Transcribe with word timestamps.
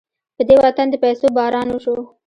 په 0.37 0.43
دې 0.47 0.55
وطن 0.65 0.87
د 0.89 0.95
پيسو 1.03 1.25
باران 1.37 1.67
وشو. 1.71 1.95